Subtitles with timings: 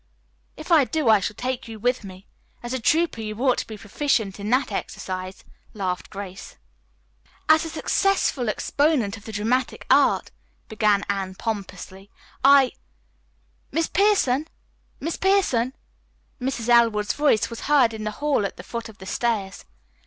[0.57, 2.25] "If I do, I shall take you with me.
[2.63, 5.43] As a trouper you ought to be proficient in that exercise,"
[5.75, 6.55] laughed Grace.
[7.47, 10.31] "As a successful exponent of the dramatic art,"
[10.67, 12.09] began Anne pompously,
[12.43, 12.71] "I"
[13.71, 14.47] "Miss Pierson!
[14.99, 15.75] Miss Pierson!"
[16.41, 16.67] Mrs.
[16.67, 19.65] Elwood's voice was heard in the hall at the foot of the stairs.